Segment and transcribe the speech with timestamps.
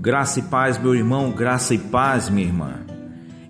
[0.00, 2.74] Graça e paz, meu irmão, graça e paz, minha irmã.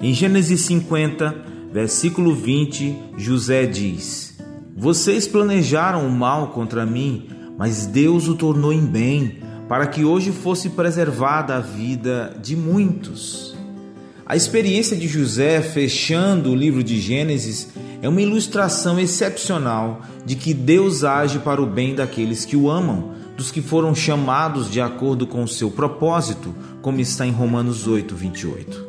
[0.00, 4.34] Em Gênesis 50, versículo 20, José diz:
[4.74, 7.28] Vocês planejaram o mal contra mim,
[7.58, 13.54] mas Deus o tornou em bem, para que hoje fosse preservada a vida de muitos.
[14.24, 17.68] A experiência de José fechando o livro de Gênesis
[18.00, 23.17] é uma ilustração excepcional de que Deus age para o bem daqueles que o amam,
[23.38, 26.52] dos que foram chamados de acordo com o seu propósito,
[26.82, 28.88] como está em Romanos 8, 28.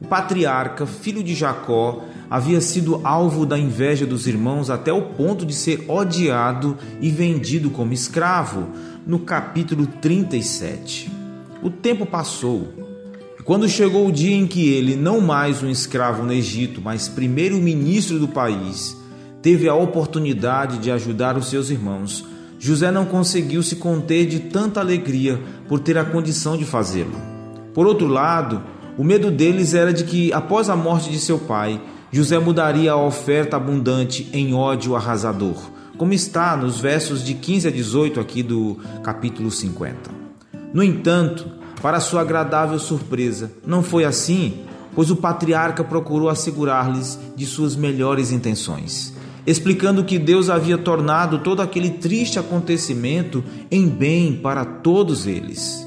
[0.00, 5.44] O patriarca, filho de Jacó, havia sido alvo da inveja dos irmãos até o ponto
[5.44, 8.70] de ser odiado e vendido como escravo,
[9.06, 11.12] no capítulo 37.
[11.62, 12.72] O tempo passou
[13.44, 18.18] quando chegou o dia em que ele, não mais um escravo no Egito, mas primeiro-ministro
[18.18, 18.96] do país,
[19.42, 22.31] teve a oportunidade de ajudar os seus irmãos,
[22.64, 27.10] José não conseguiu se conter de tanta alegria por ter a condição de fazê-lo.
[27.74, 28.62] Por outro lado,
[28.96, 31.82] o medo deles era de que, após a morte de seu pai,
[32.12, 35.56] José mudaria a oferta abundante em ódio arrasador,
[35.98, 40.12] como está nos versos de 15 a 18 aqui do capítulo 50.
[40.72, 41.44] No entanto,
[41.82, 44.60] para sua agradável surpresa, não foi assim,
[44.94, 49.12] pois o patriarca procurou assegurar-lhes de suas melhores intenções,
[49.46, 55.86] explicando que Deus havia tornado todo aquele triste acontecimento em bem para todos eles.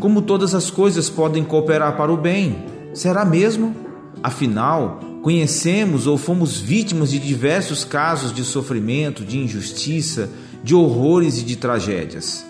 [0.00, 2.64] Como todas as coisas podem cooperar para o bem?
[2.92, 3.74] Será mesmo?
[4.22, 10.30] Afinal, conhecemos ou fomos vítimas de diversos casos de sofrimento, de injustiça,
[10.62, 12.44] de horrores e de tragédias.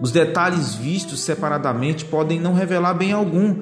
[0.00, 3.54] Os detalhes vistos separadamente podem não revelar bem algum,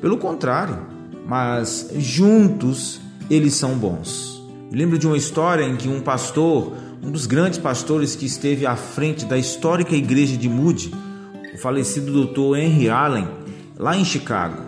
[0.00, 0.78] pelo contrário,
[1.26, 3.00] mas juntos
[3.30, 4.33] eles são bons.
[4.74, 8.66] Eu lembro de uma história em que um pastor, um dos grandes pastores que esteve
[8.66, 10.92] à frente da histórica igreja de Moody,
[11.54, 12.56] o falecido Dr.
[12.56, 13.28] Henry Allen,
[13.78, 14.64] lá em Chicago,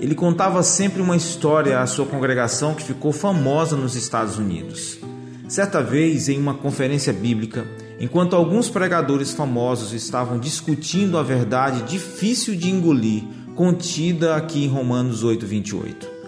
[0.00, 4.98] ele contava sempre uma história à sua congregação que ficou famosa nos Estados Unidos.
[5.46, 7.66] Certa vez, em uma conferência bíblica,
[8.00, 13.22] enquanto alguns pregadores famosos estavam discutindo a verdade difícil de engolir,
[13.54, 16.21] contida aqui em Romanos 8:28.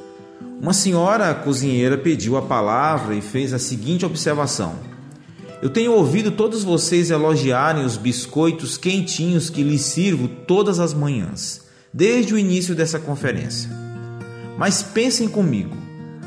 [0.65, 4.77] Uma senhora cozinheira pediu a palavra e fez a seguinte observação:
[5.61, 11.67] Eu tenho ouvido todos vocês elogiarem os biscoitos quentinhos que lhes sirvo todas as manhãs,
[11.93, 13.69] desde o início dessa conferência.
[14.57, 15.77] Mas pensem comigo.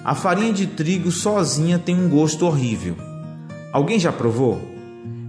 [0.06, 2.96] A farinha de trigo sozinha tem um gosto horrível.
[3.74, 4.62] Alguém já provou?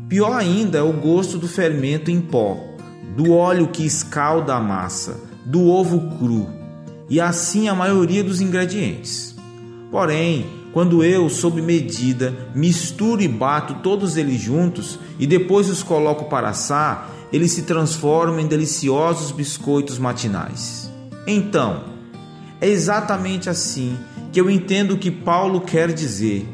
[0.06, 2.58] Pior ainda é o gosto do fermento em pó,
[3.16, 6.57] do óleo que escalda a massa, do ovo cru
[7.08, 9.34] e assim a maioria dos ingredientes.
[9.90, 16.26] Porém, quando eu, sob medida, misturo e bato todos eles juntos e depois os coloco
[16.26, 20.90] para assar, eles se transformam em deliciosos biscoitos matinais.
[21.26, 21.84] Então,
[22.60, 23.96] é exatamente assim
[24.32, 26.46] que eu entendo o que Paulo quer dizer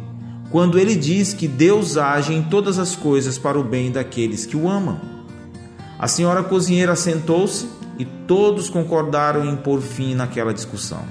[0.50, 4.56] quando ele diz que Deus age em todas as coisas para o bem daqueles que
[4.56, 5.00] o amam.
[5.98, 7.66] A senhora cozinheira sentou-se
[7.98, 11.04] e todos concordaram em pôr fim naquela discussão.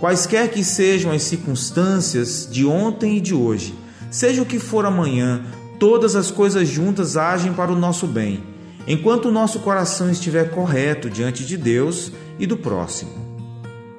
[0.00, 3.74] Quaisquer que sejam as circunstâncias de ontem e de hoje,
[4.10, 5.42] seja o que for amanhã,
[5.78, 8.42] todas as coisas juntas agem para o nosso bem,
[8.86, 13.10] enquanto o nosso coração estiver correto diante de Deus e do próximo.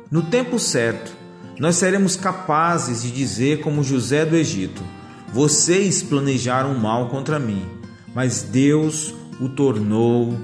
[0.10, 1.12] No tempo certo,
[1.60, 4.82] nós seremos capazes de dizer, como José do Egito:
[5.34, 7.66] Vocês planejaram mal contra mim,
[8.16, 10.38] mas Deus o tornou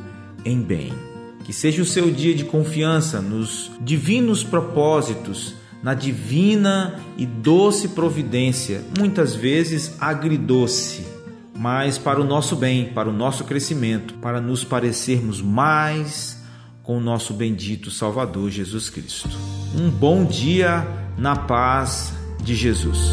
[0.44, 1.15] em bem.
[1.46, 8.84] Que seja o seu dia de confiança nos divinos propósitos, na divina e doce providência,
[8.98, 11.06] muitas vezes agridoce,
[11.56, 16.44] mas para o nosso bem, para o nosso crescimento, para nos parecermos mais
[16.82, 19.30] com o nosso bendito Salvador Jesus Cristo.
[19.80, 22.12] Um bom dia na paz
[22.44, 23.12] de Jesus.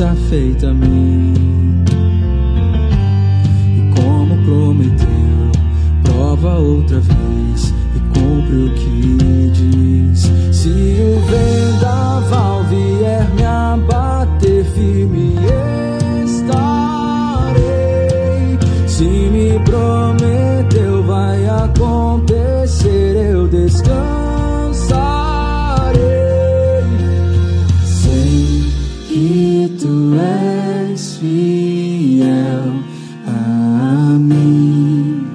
[0.00, 1.84] Promessa feita a mim.
[3.76, 5.52] E como prometeu,
[6.02, 9.29] prova outra vez e cumpre o que
[30.30, 32.64] és fiel
[33.26, 35.30] a mim.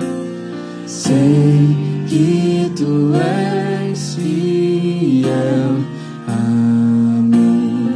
[0.86, 1.76] Sei
[2.10, 5.76] que tu és fiel
[6.28, 6.42] a
[7.32, 7.90] mim.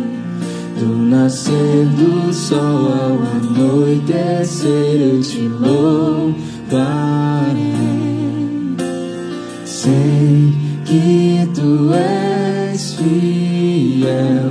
[0.80, 6.50] Do nascer do sol ao anoitecer eu te louvarei.
[9.66, 10.54] Sei
[10.86, 14.49] que tu és fiel.